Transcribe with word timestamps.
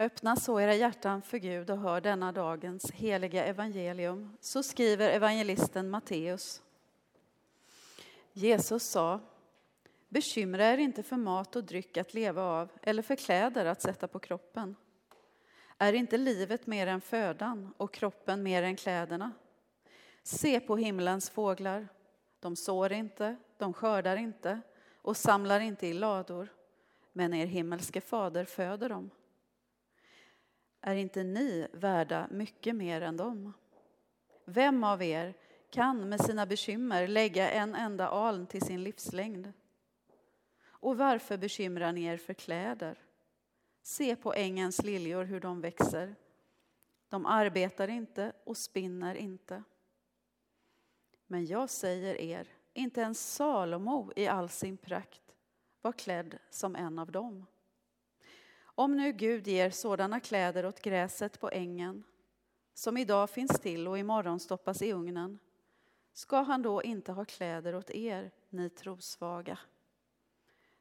Öppna 0.00 0.36
så 0.36 0.60
era 0.60 0.74
hjärtan 0.74 1.22
för 1.22 1.38
Gud 1.38 1.70
och 1.70 1.78
hör 1.78 2.00
denna 2.00 2.32
dagens 2.32 2.90
heliga 2.90 3.44
evangelium. 3.44 4.36
Så 4.40 4.62
skriver 4.62 5.10
evangelisten 5.10 5.90
Matteus. 5.90 6.62
Jesus 8.32 8.82
sa, 8.82 9.20
bekymra 10.08 10.64
er 10.64 10.78
inte 10.78 11.02
för 11.02 11.16
mat 11.16 11.56
och 11.56 11.64
dryck 11.64 11.96
att 11.96 12.14
leva 12.14 12.42
av 12.42 12.72
eller 12.82 13.02
för 13.02 13.16
kläder 13.16 13.64
att 13.64 13.82
sätta 13.82 14.08
på 14.08 14.18
kroppen. 14.18 14.76
Är 15.78 15.92
inte 15.92 16.18
livet 16.18 16.66
mer 16.66 16.86
än 16.86 17.00
födan 17.00 17.74
och 17.76 17.94
kroppen 17.94 18.42
mer 18.42 18.62
än 18.62 18.76
kläderna? 18.76 19.32
Se 20.22 20.60
på 20.60 20.76
himlens 20.76 21.30
fåglar. 21.30 21.88
De 22.40 22.56
sår 22.56 22.92
inte, 22.92 23.36
de 23.58 23.72
skördar 23.72 24.16
inte 24.16 24.60
och 24.94 25.16
samlar 25.16 25.60
inte 25.60 25.86
i 25.86 25.92
lador, 25.92 26.48
men 27.12 27.34
er 27.34 27.46
himmelske 27.46 28.00
fader 28.00 28.44
föder 28.44 28.88
dem. 28.88 29.10
Är 30.80 30.94
inte 30.94 31.22
ni 31.24 31.68
värda 31.72 32.28
mycket 32.30 32.76
mer 32.76 33.00
än 33.00 33.16
dem? 33.16 33.52
Vem 34.44 34.84
av 34.84 35.02
er 35.02 35.34
kan 35.70 36.08
med 36.08 36.24
sina 36.24 36.46
bekymmer 36.46 37.08
lägga 37.08 37.50
en 37.50 37.74
enda 37.74 38.08
aln 38.08 38.46
till 38.46 38.62
sin 38.62 38.84
livslängd? 38.84 39.52
Och 40.62 40.98
varför 40.98 41.36
bekymrar 41.36 41.92
ni 41.92 42.04
er 42.04 42.16
för 42.16 42.34
kläder? 42.34 42.98
Se 43.82 44.16
på 44.16 44.34
ängens 44.34 44.82
liljor 44.82 45.24
hur 45.24 45.40
de 45.40 45.60
växer. 45.60 46.14
De 47.08 47.26
arbetar 47.26 47.88
inte 47.88 48.32
och 48.44 48.56
spinner 48.56 49.14
inte. 49.14 49.62
Men 51.26 51.46
jag 51.46 51.70
säger 51.70 52.20
er, 52.20 52.48
inte 52.72 53.00
ens 53.00 53.34
Salomo 53.34 54.12
i 54.16 54.26
all 54.26 54.48
sin 54.48 54.76
prakt 54.76 55.22
var 55.82 55.92
klädd 55.92 56.38
som 56.50 56.76
en 56.76 56.98
av 56.98 57.12
dem. 57.12 57.46
Om 58.80 58.96
nu 58.96 59.12
Gud 59.12 59.46
ger 59.46 59.70
sådana 59.70 60.20
kläder 60.20 60.66
åt 60.66 60.82
gräset 60.82 61.40
på 61.40 61.50
ängen 61.50 62.04
som 62.74 62.96
idag 62.96 63.30
finns 63.30 63.60
till 63.60 63.88
och 63.88 63.98
imorgon 63.98 64.40
stoppas 64.40 64.82
i 64.82 64.92
ugnen 64.92 65.38
ska 66.12 66.42
han 66.42 66.62
då 66.62 66.82
inte 66.82 67.12
ha 67.12 67.24
kläder 67.24 67.74
åt 67.74 67.90
er, 67.90 68.30
ni 68.48 68.70
trosvaga? 68.70 69.58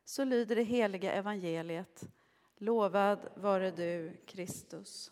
Så 0.06 0.24
lyder 0.24 0.56
det 0.56 0.64
heliga 0.64 1.12
evangeliet. 1.12 2.04
Lovad 2.58 3.20
vare 3.36 3.72
du, 3.72 4.18
Kristus. 4.26 5.12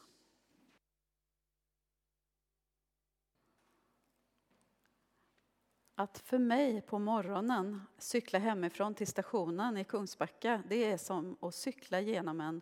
Att 6.00 6.18
för 6.18 6.38
mig 6.38 6.82
på 6.82 7.00
morgonen 7.00 7.82
cykla 7.98 8.40
hemifrån 8.40 8.94
till 8.94 9.08
stationen 9.08 9.78
i 9.78 9.84
Kungsbacka, 9.84 10.64
det 10.68 10.84
är 10.92 10.98
som 10.98 11.38
att 11.42 11.56
cykla 11.56 12.00
genom 12.00 12.42
en 12.42 12.62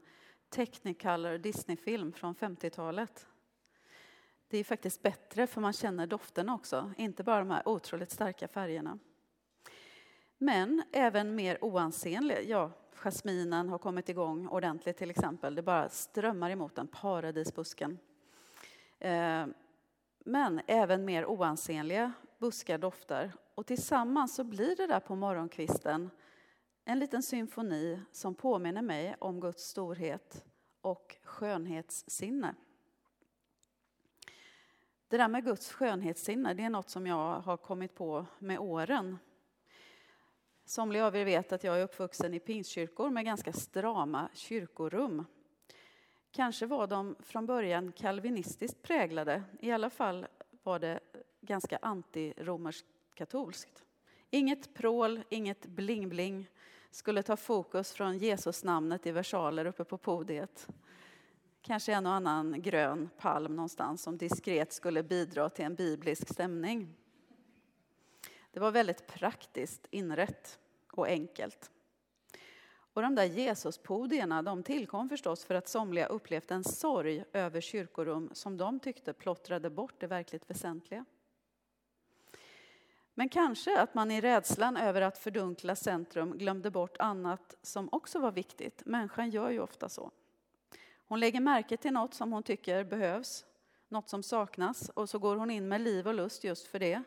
Technicolor 0.50 1.38
Disneyfilm 1.38 2.14
från 2.14 2.36
50-talet. 2.36 3.28
Det 4.48 4.58
är 4.58 4.64
faktiskt 4.64 5.02
bättre 5.02 5.48
för 5.48 5.62
man 5.62 5.74
känner 5.74 6.08
doften 6.08 6.50
också, 6.50 6.92
inte 6.98 7.24
bara 7.24 7.40
de 7.40 7.50
här 7.50 7.68
otroligt 7.68 8.12
starka 8.12 8.48
färgerna. 8.48 9.00
Men 10.38 10.84
även 10.92 11.36
mer 11.36 11.64
oansenliga, 11.64 12.42
ja, 12.42 12.72
jasminen 12.96 13.70
har 13.70 13.78
kommit 13.78 14.10
igång 14.10 14.48
ordentligt 14.48 14.98
till 14.98 15.10
exempel. 15.10 15.56
Det 15.56 15.62
bara 15.62 15.90
strömmar 15.90 16.50
emot 16.50 16.76
den, 16.76 16.88
paradisbusken. 16.88 18.00
Eh, 19.00 19.46
men 20.26 20.62
även 20.68 21.06
mer 21.06 21.26
oansenliga 21.26 22.14
buskar 22.46 22.78
doftar. 22.78 23.32
Och 23.56 23.66
tillsammans 23.66 24.36
så 24.36 24.44
blir 24.44 24.76
det 24.76 24.88
där 24.88 25.00
på 25.00 25.16
morgonkvisten 25.16 26.10
en 26.84 27.00
liten 27.00 27.24
symfoni 27.24 28.00
som 28.12 28.36
påminner 28.36 28.82
mig 28.82 29.16
om 29.20 29.40
Guds 29.40 29.64
storhet 29.64 30.46
och 30.82 31.18
skönhetssinne. 31.24 32.56
Det 35.08 35.18
där 35.18 35.28
med 35.28 35.44
Guds 35.44 35.72
skönhetssinne, 35.72 36.54
det 36.54 36.64
är 36.64 36.70
något 36.70 36.90
som 36.90 37.08
jag 37.08 37.40
har 37.40 37.58
kommit 37.58 37.96
på 37.96 38.26
med 38.40 38.60
åren. 38.60 39.18
Somliga 40.66 41.06
av 41.06 41.16
er 41.16 41.26
vet 41.26 41.52
att 41.52 41.64
jag 41.64 41.80
är 41.80 41.84
uppvuxen 41.84 42.34
i 42.34 42.40
pingstkyrkor 42.40 43.10
med 43.10 43.26
ganska 43.26 43.54
strama 43.54 44.30
kyrkorum. 44.34 45.26
Kanske 46.32 46.66
var 46.66 46.88
de 46.88 47.16
från 47.20 47.46
början 47.46 47.92
kalvinistiskt 47.92 48.82
präglade, 48.82 49.44
i 49.60 49.72
alla 49.72 49.90
fall 49.90 50.28
var 50.64 50.80
det 50.80 51.00
ganska 51.46 51.80
antiromerskt 51.82 52.88
katolskt. 53.14 53.84
Inget 54.30 54.74
prål, 54.74 55.24
inget 55.30 55.66
bling-bling 55.66 56.46
skulle 56.92 57.24
ta 57.24 57.38
fokus 57.38 57.92
från 57.94 58.18
Jesusnamnet 58.18 59.06
i 59.06 59.12
versaler 59.12 59.66
uppe 59.66 59.84
på 59.84 59.98
podiet. 59.98 60.68
Kanske 61.62 61.94
en 61.94 62.06
och 62.06 62.14
annan 62.14 62.62
grön 62.62 63.10
palm 63.18 63.56
någonstans 63.56 64.02
som 64.02 64.18
diskret 64.18 64.74
skulle 64.74 65.04
bidra 65.04 65.50
till 65.50 65.66
en 65.66 65.76
biblisk 65.76 66.30
stämning. 66.30 66.96
Det 68.52 68.60
var 68.60 68.72
väldigt 68.72 69.08
praktiskt 69.08 69.88
inrätt 69.92 70.60
och 70.92 71.08
enkelt. 71.08 71.72
Och 72.68 73.02
de 73.02 73.16
där 73.16 73.24
Jesuspodierna 73.24 74.42
de 74.42 74.64
tillkom 74.64 75.10
förstås 75.10 75.46
för 75.46 75.56
att 75.56 75.68
somliga 75.68 76.06
upplevt 76.06 76.52
en 76.52 76.64
sorg 76.64 77.24
över 77.34 77.62
kyrkorum 77.62 78.30
som 78.34 78.58
de 78.58 78.80
tyckte 78.80 79.14
plottrade 79.14 79.70
bort 79.70 80.00
det 80.00 80.08
verkligt 80.08 80.50
väsentliga. 80.50 81.06
Men 83.18 83.30
kanske 83.30 83.82
att 83.82 83.94
man 83.94 84.12
i 84.12 84.22
rädslan 84.22 84.78
över 84.78 85.02
att 85.02 85.18
fördunkla 85.18 85.76
centrum 85.76 86.38
glömde 86.38 86.72
bort 86.72 86.98
annat 87.00 87.56
som 87.62 87.90
också 87.92 88.20
var 88.20 88.32
viktigt. 88.32 88.86
Människan 88.86 89.30
gör 89.30 89.50
ju 89.50 89.60
ofta 89.60 89.90
så. 89.90 90.12
Hon 91.08 91.20
lägger 91.20 91.40
märke 91.40 91.78
till 91.78 91.94
något 91.94 92.14
som 92.14 92.32
hon 92.32 92.44
tycker 92.44 92.84
behövs, 92.84 93.46
något 93.88 94.10
som 94.10 94.24
saknas 94.24 94.90
och 94.90 95.10
så 95.10 95.20
går 95.20 95.36
hon 95.36 95.52
in 95.52 95.68
med 95.68 95.82
liv 95.82 96.08
och 96.08 96.14
lust 96.14 96.44
just 96.44 96.68
för 96.68 96.80
det. 96.80 97.04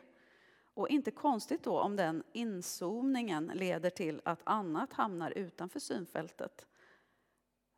Och 0.73 0.89
inte 0.89 1.11
konstigt 1.11 1.63
då 1.63 1.79
om 1.79 1.95
den 1.95 2.23
inzoomningen 2.33 3.51
leder 3.53 3.89
till 3.89 4.21
att 4.25 4.41
annat 4.43 4.93
hamnar 4.93 5.31
utanför 5.31 5.79
synfältet. 5.79 6.65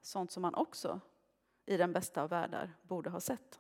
Sånt 0.01 0.31
som 0.31 0.41
man 0.41 0.55
också 0.55 1.01
i 1.65 1.77
den 1.77 1.93
bästa 1.93 2.23
av 2.23 2.29
världar 2.29 2.73
borde 2.81 3.09
ha 3.09 3.19
sett. 3.19 3.59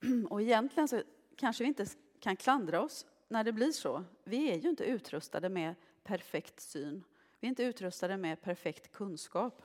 Och 0.30 0.42
egentligen 0.42 0.88
så 0.88 1.02
kanske 1.36 1.64
vi 1.64 1.68
inte 1.68 1.86
kan 2.20 2.36
klandra 2.36 2.82
oss 2.82 3.06
när 3.28 3.44
det 3.44 3.52
blir 3.52 3.72
så. 3.72 4.04
Vi 4.24 4.50
är 4.50 4.56
ju 4.56 4.68
inte 4.68 4.84
utrustade 4.84 5.48
med 5.48 5.74
perfekt 6.02 6.60
syn. 6.60 7.04
Vi 7.40 7.46
är 7.46 7.48
inte 7.48 7.62
utrustade 7.62 8.16
med 8.16 8.42
perfekt 8.42 8.92
kunskap. 8.92 9.62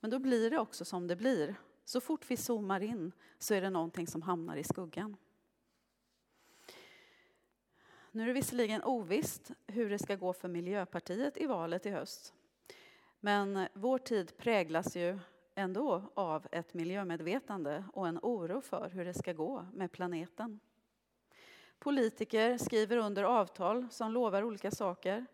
Men 0.00 0.10
då 0.10 0.18
blir 0.18 0.50
det 0.50 0.58
också 0.58 0.84
som 0.84 1.06
det 1.06 1.16
blir. 1.16 1.54
Så 1.84 2.00
fort 2.00 2.30
vi 2.30 2.36
zoomar 2.36 2.80
in 2.80 3.12
så 3.38 3.54
är 3.54 3.60
det 3.60 3.70
någonting 3.70 4.06
som 4.06 4.22
hamnar 4.22 4.56
i 4.56 4.64
skuggan. 4.64 5.16
Nu 8.10 8.22
är 8.22 8.26
det 8.26 8.32
visserligen 8.32 8.82
ovisst 8.82 9.50
hur 9.66 9.90
det 9.90 9.98
ska 9.98 10.16
gå 10.16 10.32
för 10.32 10.48
Miljöpartiet 10.48 11.36
i 11.36 11.46
valet 11.46 11.86
i 11.86 11.90
höst. 11.90 12.34
Men 13.20 13.68
vår 13.74 13.98
tid 13.98 14.36
präglas 14.36 14.96
ju 14.96 15.18
ändå 15.54 16.12
av 16.14 16.46
ett 16.52 16.74
miljömedvetande 16.74 17.84
och 17.92 18.08
en 18.08 18.18
oro 18.22 18.60
för 18.60 18.90
hur 18.90 19.04
det 19.04 19.14
ska 19.14 19.32
gå 19.32 19.66
med 19.72 19.92
planeten. 19.92 20.60
Politiker 21.84 22.58
skriver 22.58 22.96
under 22.96 23.24
avtal 23.24 23.86
som 23.90 24.12
lovar 24.12 24.42
olika 24.42 24.70
saker. 24.70 25.26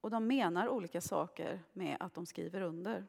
Och 0.00 0.10
de 0.10 0.26
menar 0.26 0.68
olika 0.68 1.00
saker 1.00 1.62
med 1.72 1.96
att 2.00 2.14
de 2.14 2.26
skriver 2.26 2.60
under. 2.60 3.06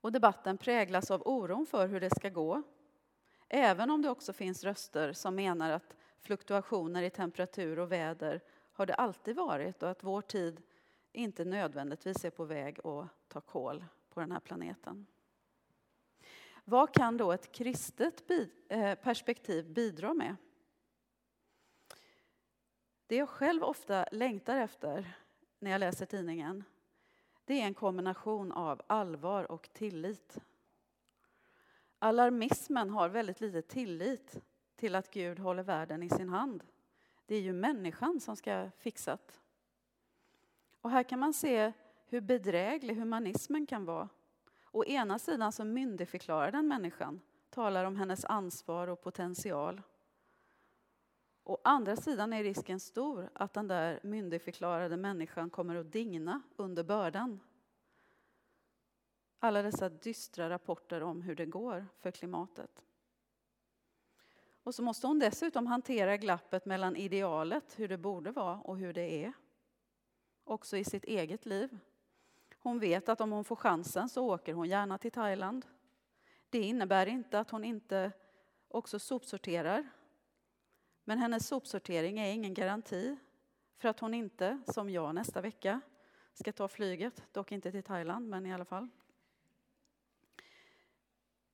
Och 0.00 0.12
debatten 0.12 0.58
präglas 0.58 1.10
av 1.10 1.22
oron 1.26 1.66
för 1.66 1.86
hur 1.86 2.00
det 2.00 2.10
ska 2.10 2.28
gå. 2.28 2.62
Även 3.48 3.90
om 3.90 4.02
det 4.02 4.10
också 4.10 4.32
finns 4.32 4.64
röster 4.64 5.12
som 5.12 5.34
menar 5.34 5.70
att 5.70 5.96
fluktuationer 6.18 7.02
i 7.02 7.10
temperatur 7.10 7.78
och 7.78 7.92
väder 7.92 8.40
har 8.72 8.86
det 8.86 8.94
alltid 8.94 9.36
varit 9.36 9.82
och 9.82 9.90
att 9.90 10.04
vår 10.04 10.22
tid 10.22 10.62
inte 11.12 11.44
nödvändigtvis 11.44 12.24
är 12.24 12.30
på 12.30 12.44
väg 12.44 12.86
att 12.86 13.28
ta 13.28 13.40
kål 13.40 13.84
på 14.10 14.20
den 14.20 14.32
här 14.32 14.40
planeten. 14.40 15.06
Vad 16.64 16.94
kan 16.94 17.16
då 17.16 17.32
ett 17.32 17.52
kristet 17.52 18.30
eh, 18.68 18.94
perspektiv 18.94 19.72
bidra 19.72 20.14
med? 20.14 20.36
Det 23.06 23.16
jag 23.16 23.28
själv 23.28 23.64
ofta 23.64 24.06
längtar 24.12 24.56
efter 24.56 25.16
när 25.58 25.70
jag 25.70 25.78
läser 25.78 26.06
tidningen 26.06 26.64
det 27.44 27.60
är 27.60 27.64
en 27.64 27.74
kombination 27.74 28.52
av 28.52 28.82
allvar 28.86 29.52
och 29.52 29.68
tillit. 29.72 30.38
Alarmismen 31.98 32.90
har 32.90 33.08
väldigt 33.08 33.40
lite 33.40 33.62
tillit 33.62 34.42
till 34.76 34.94
att 34.94 35.10
Gud 35.10 35.38
håller 35.38 35.62
världen 35.62 36.02
i 36.02 36.08
sin 36.08 36.28
hand. 36.28 36.64
Det 37.26 37.34
är 37.34 37.40
ju 37.40 37.52
människan 37.52 38.20
som 38.20 38.36
ska 38.36 38.70
fixat. 38.78 39.40
Och 40.80 40.90
här 40.90 41.02
kan 41.02 41.18
man 41.18 41.34
se 41.34 41.72
hur 42.06 42.20
bedräglig 42.20 42.94
humanismen 42.94 43.66
kan 43.66 43.84
vara. 43.84 44.08
Å 44.74 44.84
ena 44.84 45.18
sidan 45.18 45.52
så 45.52 45.64
myndigförklarar 45.64 46.52
den 46.52 46.68
människan, 46.68 47.20
talar 47.50 47.84
om 47.84 47.96
hennes 47.96 48.24
ansvar 48.24 48.88
och 48.88 49.02
potential. 49.02 49.82
Å 51.44 51.58
andra 51.64 51.96
sidan 51.96 52.32
är 52.32 52.42
risken 52.42 52.80
stor 52.80 53.30
att 53.32 53.52
den 53.52 53.68
där 53.68 54.00
myndigförklarade 54.02 54.96
människan 54.96 55.50
kommer 55.50 55.76
att 55.76 55.92
digna 55.92 56.42
under 56.56 56.84
bördan 56.84 57.40
alla 59.44 59.62
dessa 59.62 59.88
dystra 59.88 60.50
rapporter 60.50 61.02
om 61.02 61.22
hur 61.22 61.36
det 61.36 61.46
går 61.46 61.86
för 62.00 62.10
klimatet. 62.10 62.84
Och 64.62 64.74
så 64.74 64.82
måste 64.82 65.06
hon 65.06 65.18
dessutom 65.18 65.66
hantera 65.66 66.16
glappet 66.16 66.66
mellan 66.66 66.96
idealet, 66.96 67.78
hur 67.78 67.88
det 67.88 67.98
borde 67.98 68.30
vara, 68.30 68.60
och 68.60 68.78
hur 68.78 68.92
det 68.92 69.24
är. 69.24 69.32
Också 70.44 70.76
i 70.76 70.84
sitt 70.84 71.04
eget 71.04 71.46
liv. 71.46 71.78
Hon 72.64 72.78
vet 72.78 73.08
att 73.08 73.20
om 73.20 73.32
hon 73.32 73.44
får 73.44 73.56
chansen 73.56 74.08
så 74.08 74.34
åker 74.34 74.54
hon 74.54 74.68
gärna 74.68 74.98
till 74.98 75.12
Thailand. 75.12 75.66
Det 76.50 76.60
innebär 76.60 77.06
inte 77.06 77.40
att 77.40 77.50
hon 77.50 77.64
inte 77.64 78.12
också 78.68 78.98
sopsorterar. 78.98 79.88
Men 81.04 81.18
hennes 81.18 81.48
sopsortering 81.48 82.18
är 82.18 82.32
ingen 82.32 82.54
garanti 82.54 83.16
för 83.76 83.88
att 83.88 84.00
hon 84.00 84.14
inte, 84.14 84.58
som 84.66 84.90
jag 84.90 85.14
nästa 85.14 85.40
vecka, 85.40 85.80
ska 86.34 86.52
ta 86.52 86.68
flyget, 86.68 87.22
dock 87.32 87.52
inte 87.52 87.72
till 87.72 87.82
Thailand, 87.82 88.28
men 88.28 88.46
i 88.46 88.54
alla 88.54 88.64
fall. 88.64 88.88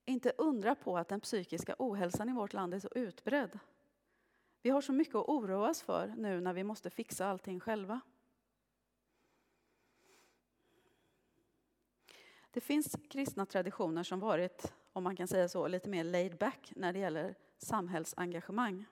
Inte 0.05 0.33
undra 0.37 0.75
på 0.75 0.97
att 0.97 1.07
den 1.07 1.21
psykiska 1.21 1.75
ohälsan 1.79 2.29
i 2.29 2.33
vårt 2.33 2.53
land 2.53 2.73
är 2.73 2.79
så 2.79 2.89
utbredd. 2.95 3.59
Vi 4.61 4.69
har 4.69 4.81
så 4.81 4.93
mycket 4.93 5.15
att 5.15 5.29
oroa 5.29 5.69
oss 5.69 5.81
för 5.81 6.07
nu 6.17 6.41
när 6.41 6.53
vi 6.53 6.63
måste 6.63 6.89
fixa 6.89 7.27
allting 7.27 7.59
själva. 7.59 8.01
Det 12.51 12.61
finns 12.61 12.95
kristna 13.09 13.45
traditioner 13.45 14.03
som 14.03 14.19
varit, 14.19 14.73
om 14.93 15.03
man 15.03 15.15
kan 15.15 15.27
säga 15.27 15.49
så, 15.49 15.67
lite 15.67 15.89
mer 15.89 16.03
laid 16.03 16.37
back 16.37 16.73
när 16.75 16.93
det 16.93 16.99
gäller 16.99 17.35
samhällsengagemang. 17.57 18.85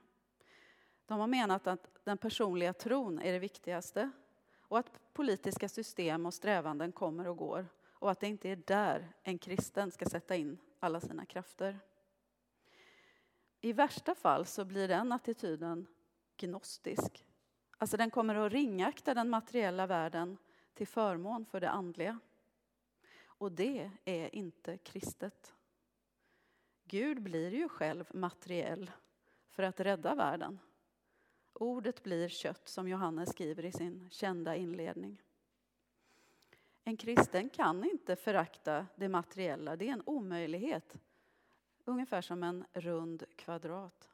De 1.06 1.20
har 1.20 1.26
menat 1.26 1.66
att 1.66 1.90
den 2.04 2.18
personliga 2.18 2.72
tron 2.72 3.18
är 3.18 3.32
det 3.32 3.38
viktigaste 3.38 4.10
och 4.58 4.78
att 4.78 5.12
politiska 5.12 5.68
system 5.68 6.26
och 6.26 6.34
strävanden 6.34 6.92
kommer 6.92 7.28
och 7.28 7.36
går 7.36 7.68
och 7.88 8.10
att 8.10 8.20
det 8.20 8.26
inte 8.26 8.48
är 8.48 8.56
där 8.56 9.12
en 9.22 9.38
kristen 9.38 9.90
ska 9.90 10.06
sätta 10.06 10.36
in 10.36 10.58
alla 10.80 11.00
sina 11.00 11.26
krafter. 11.26 11.80
I 13.60 13.72
värsta 13.72 14.14
fall 14.14 14.46
så 14.46 14.64
blir 14.64 14.88
den 14.88 15.12
attityden 15.12 15.86
gnostisk. 16.36 17.26
Alltså 17.78 17.96
den 17.96 18.10
kommer 18.10 18.34
att 18.34 18.52
ringakta 18.52 19.14
den 19.14 19.30
materiella 19.30 19.86
världen 19.86 20.38
till 20.74 20.86
förmån 20.86 21.46
för 21.46 21.60
det 21.60 21.70
andliga. 21.70 22.18
Och 23.40 23.52
det 23.52 23.90
är 24.04 24.34
inte 24.34 24.78
kristet. 24.78 25.54
Gud 26.84 27.22
blir 27.22 27.54
ju 27.54 27.68
själv 27.68 28.04
materiell 28.14 28.90
för 29.48 29.62
att 29.62 29.80
rädda 29.80 30.14
världen. 30.14 30.58
Ordet 31.52 32.02
blir 32.02 32.28
kött, 32.28 32.68
som 32.68 32.88
Johannes 32.88 33.30
skriver 33.30 33.64
i 33.64 33.72
sin 33.72 34.10
kända 34.10 34.56
inledning. 34.56 35.22
En 36.84 36.96
kristen 36.96 37.50
kan 37.50 37.84
inte 37.84 38.16
förakta 38.16 38.86
det 38.96 39.08
materiella, 39.08 39.76
det 39.76 39.88
är 39.88 39.92
en 39.92 40.02
omöjlighet. 40.06 40.96
Ungefär 41.84 42.22
som 42.22 42.42
en 42.42 42.64
rund 42.72 43.24
kvadrat. 43.36 44.10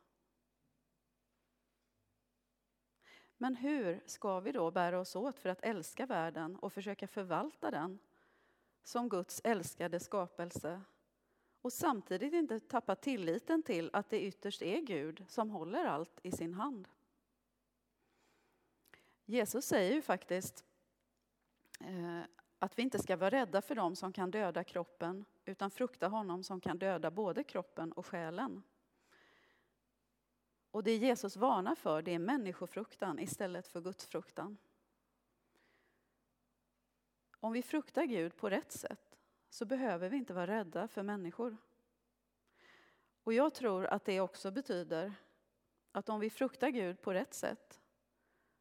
Men 3.37 3.57
hur 3.57 4.03
ska 4.07 4.41
vi 4.41 4.53
då 4.53 4.71
bära 4.71 5.01
oss 5.01 5.17
åt 5.17 5.39
för 5.39 5.49
att 5.49 5.63
älska 5.63 6.07
världen 6.07 6.57
och 6.57 6.73
försöka 6.73 7.07
förvalta 7.07 7.71
den 7.71 7.99
som 8.87 9.09
Guds 9.09 9.41
älskade 9.45 10.01
skapelse 10.01 10.81
och 11.63 11.73
samtidigt 11.73 12.33
inte 12.33 12.61
tappa 12.61 12.97
tilliten 12.97 13.63
till 13.63 13.91
att 13.93 14.11
det 14.11 14.23
ytterst 14.23 14.63
är 14.63 14.81
Gud 14.81 15.25
som 15.29 15.51
håller 15.51 15.85
allt 15.85 16.21
i 16.23 16.31
sin 16.31 16.55
hand? 16.55 16.89
Jesus 19.25 19.67
säger 19.67 19.95
ju 19.95 20.03
faktiskt 20.03 20.65
eh, 21.81 22.21
att 22.59 22.79
vi 22.79 22.83
inte 22.83 22.99
ska 22.99 23.17
vara 23.17 23.31
rädda 23.31 23.63
för 23.63 23.75
dem 23.75 23.97
som 23.97 24.13
kan 24.13 24.31
döda 24.31 24.65
kroppen 24.65 25.25
utan 25.45 25.71
frukta 25.71 26.09
honom 26.09 26.43
som 26.43 26.61
kan 26.61 26.79
döda 26.79 27.11
både 27.11 27.45
kroppen 27.45 27.93
och 27.93 28.07
själen. 28.07 28.63
Och 30.71 30.85
det 30.85 30.97
Jesus 30.97 31.37
varnar 31.37 31.75
för 31.75 32.03
det 32.03 32.15
är 32.15 32.19
människofruktan 32.19 33.19
istället 33.19 33.67
för 33.67 33.81
gudsfruktan. 33.81 34.57
Om 37.41 37.53
vi 37.53 37.63
fruktar 37.63 38.05
Gud 38.05 38.37
på 38.37 38.51
rätt 38.51 38.73
sätt 38.73 39.19
så 39.51 39.65
behöver 39.65 40.09
vi 40.09 40.17
inte 40.17 40.35
vara 40.35 40.47
rädda 40.47 40.89
för 40.89 41.03
människor. 41.03 41.57
Och 43.25 43.33
jag 43.33 43.55
tror 43.55 43.87
att 43.87 44.05
det 44.05 44.21
också 44.21 44.51
betyder 44.51 45.13
att 45.93 46.09
om 46.09 46.21
vi 46.21 46.31
fruktar 46.31 46.69
Gud 46.69 47.03
på 47.03 47.13
rätt 47.13 47.35
sätt 47.35 47.81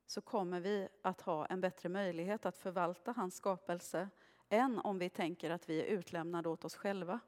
så 0.05 0.21
kommer 0.21 0.59
vi 0.59 0.87
att 1.01 1.21
ha 1.21 1.45
en 1.45 1.61
bättre 1.61 1.89
möjlighet 1.89 2.45
att 2.45 2.57
förvalta 2.57 3.11
hans 3.11 3.35
skapelse 3.35 4.09
än 4.49 4.79
om 4.79 4.99
vi 4.99 5.09
tänker 5.09 5.49
att 5.49 5.69
vi 5.69 5.81
är 5.81 5.85
utlämnade 5.85 6.49
åt 6.49 6.65
oss 6.65 6.75
själva. 6.75 7.19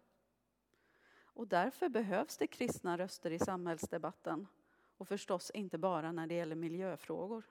Och 1.19 1.47
därför 1.47 1.89
behövs 1.89 2.37
det 2.37 2.47
kristna 2.47 2.97
röster 2.97 3.31
i 3.31 3.39
samhällsdebatten 3.39 4.47
och 4.97 5.07
förstås 5.07 5.51
inte 5.51 5.77
bara 5.77 6.11
när 6.11 6.27
det 6.27 6.35
gäller 6.35 6.55
miljöfrågor. 6.55 7.43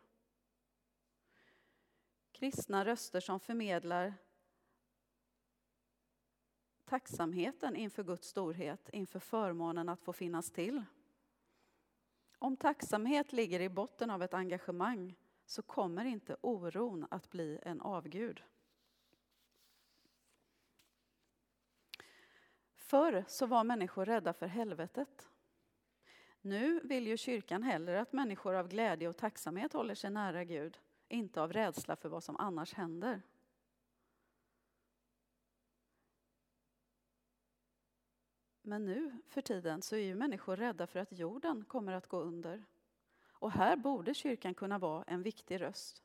Kristna 2.36 2.84
röster 2.84 3.20
som 3.20 3.40
förmedlar 3.40 4.14
tacksamheten 6.84 7.76
inför 7.76 8.04
Guds 8.04 8.28
storhet, 8.28 8.88
inför 8.92 9.18
förmånen 9.18 9.88
att 9.88 10.02
få 10.02 10.12
finnas 10.12 10.50
till. 10.50 10.84
Om 12.38 12.56
tacksamhet 12.56 13.32
ligger 13.32 13.60
i 13.60 13.68
botten 13.68 14.10
av 14.10 14.22
ett 14.22 14.34
engagemang 14.34 15.14
så 15.46 15.62
kommer 15.62 16.04
inte 16.04 16.36
oron 16.40 17.06
att 17.10 17.30
bli 17.30 17.58
en 17.62 17.80
avgud. 17.80 18.42
Förr 22.74 23.24
så 23.28 23.46
var 23.46 23.64
människor 23.64 24.04
rädda 24.06 24.32
för 24.32 24.46
helvetet. 24.46 25.28
Nu 26.40 26.80
vill 26.80 27.06
ju 27.06 27.16
kyrkan 27.16 27.62
hellre 27.62 28.00
att 28.00 28.12
människor 28.12 28.54
av 28.54 28.68
glädje 28.68 29.08
och 29.08 29.16
tacksamhet 29.16 29.72
håller 29.72 29.94
sig 29.94 30.10
nära 30.10 30.44
Gud, 30.44 30.78
inte 31.08 31.42
av 31.42 31.52
rädsla 31.52 31.96
för 31.96 32.08
vad 32.08 32.24
som 32.24 32.36
annars 32.36 32.74
händer. 32.74 33.22
Men 38.62 38.84
nu 38.84 39.18
för 39.28 39.42
tiden 39.42 39.82
så 39.82 39.96
är 39.96 40.00
ju 40.00 40.14
människor 40.14 40.56
rädda 40.56 40.86
för 40.86 41.00
att 41.00 41.18
jorden 41.18 41.64
kommer 41.64 41.92
att 41.92 42.06
gå 42.06 42.20
under. 42.20 42.64
Och 43.28 43.52
här 43.52 43.76
borde 43.76 44.14
kyrkan 44.14 44.54
kunna 44.54 44.78
vara 44.78 45.02
en 45.02 45.22
viktig 45.22 45.60
röst. 45.60 46.02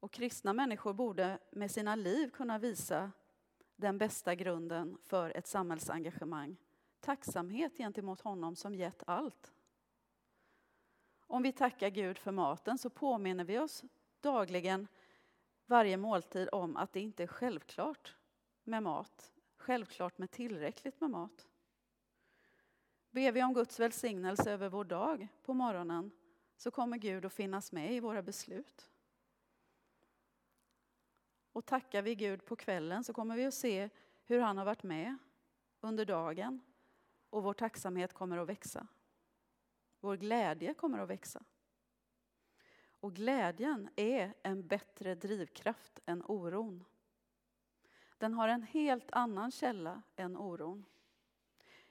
Och 0.00 0.12
kristna 0.12 0.52
människor 0.52 0.92
borde 0.92 1.38
med 1.50 1.70
sina 1.70 1.94
liv 1.94 2.30
kunna 2.30 2.58
visa 2.58 3.12
den 3.76 3.98
bästa 3.98 4.34
grunden 4.34 4.98
för 5.02 5.36
ett 5.36 5.46
samhällsengagemang. 5.46 6.56
Tacksamhet 7.00 7.76
gentemot 7.76 8.20
honom 8.20 8.56
som 8.56 8.74
gett 8.74 9.02
allt. 9.06 9.52
Om 11.26 11.42
vi 11.42 11.52
tackar 11.52 11.90
Gud 11.90 12.18
för 12.18 12.32
maten 12.32 12.78
så 12.78 12.90
påminner 12.90 13.44
vi 13.44 13.58
oss 13.58 13.84
dagligen 14.20 14.88
varje 15.66 15.96
måltid 15.96 16.48
om 16.52 16.76
att 16.76 16.92
det 16.92 17.00
inte 17.00 17.22
är 17.22 17.26
självklart 17.26 18.16
med 18.64 18.82
mat, 18.82 19.32
självklart 19.56 20.18
med 20.18 20.30
tillräckligt 20.30 21.00
med 21.00 21.10
mat. 21.10 21.48
Ber 23.10 23.32
vi 23.32 23.42
om 23.42 23.54
Guds 23.54 23.80
välsignelse 23.80 24.52
över 24.52 24.68
vår 24.68 24.84
dag 24.84 25.28
på 25.42 25.54
morgonen 25.54 26.10
så 26.56 26.70
kommer 26.70 26.96
Gud 26.96 27.24
att 27.24 27.32
finnas 27.32 27.72
med 27.72 27.92
i 27.92 28.00
våra 28.00 28.22
beslut. 28.22 28.90
Och 31.52 31.66
tackar 31.66 32.02
vi 32.02 32.14
Gud 32.14 32.44
på 32.44 32.56
kvällen 32.56 33.04
så 33.04 33.12
kommer 33.12 33.36
vi 33.36 33.44
att 33.44 33.54
se 33.54 33.90
hur 34.24 34.40
han 34.40 34.58
har 34.58 34.64
varit 34.64 34.82
med 34.82 35.16
under 35.80 36.04
dagen 36.04 36.60
och 37.30 37.42
vår 37.42 37.52
tacksamhet 37.52 38.12
kommer 38.12 38.38
att 38.38 38.48
växa. 38.48 38.86
Vår 40.00 40.16
glädje 40.16 40.74
kommer 40.74 40.98
att 40.98 41.08
växa. 41.08 41.44
Och 43.00 43.14
glädjen 43.14 43.88
är 43.96 44.34
en 44.42 44.66
bättre 44.66 45.14
drivkraft 45.14 46.00
än 46.06 46.22
oron. 46.24 46.84
Den 48.18 48.34
har 48.34 48.48
en 48.48 48.62
helt 48.62 49.10
annan 49.12 49.50
källa 49.50 50.02
än 50.16 50.36
oron. 50.36 50.84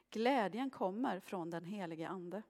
Glädjen 0.09 0.69
kommer 0.69 1.19
från 1.19 1.50
den 1.50 1.65
helige 1.65 2.07
Ande. 2.07 2.41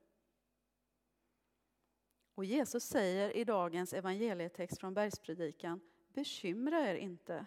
Och 2.35 2.45
Jesus 2.45 2.83
säger 2.83 3.37
i 3.37 3.43
dagens 3.43 3.93
evangelietext 3.93 4.79
från 4.79 4.93
Bergspredikan, 4.93 5.81
bekymra 6.13 6.89
er 6.89 6.95
inte. 6.95 7.45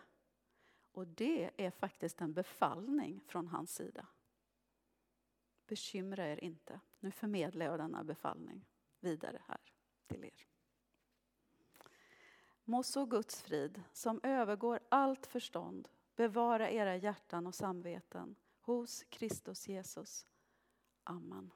Och 0.92 1.06
det 1.06 1.50
är 1.56 1.70
faktiskt 1.70 2.20
en 2.20 2.32
befallning 2.32 3.20
från 3.26 3.48
hans 3.48 3.74
sida. 3.74 4.06
Bekymra 5.68 6.26
er 6.26 6.44
inte. 6.44 6.80
Nu 7.00 7.10
förmedlar 7.10 7.66
jag 7.66 7.78
denna 7.78 8.04
befallning 8.04 8.66
vidare 9.00 9.42
här 9.46 9.60
till 10.06 10.24
er. 10.24 10.46
Må 12.64 12.82
så 12.82 13.06
Guds 13.06 13.42
frid, 13.42 13.82
som 13.92 14.20
övergår 14.22 14.80
allt 14.88 15.26
förstånd, 15.26 15.88
bevara 16.16 16.70
era 16.70 16.96
hjärtan 16.96 17.46
och 17.46 17.54
samveten 17.54 18.36
hos 18.60 19.04
Kristus 19.08 19.68
Jesus. 19.68 20.26
Amen. 21.04 21.52